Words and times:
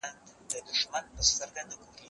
که 0.49 0.57
وخت 0.91 1.05
وي، 1.13 1.23
سينه 1.27 1.41
سپين 1.41 1.67
کوم؟ 1.79 1.89